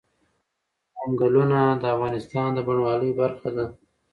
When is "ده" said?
3.55-3.65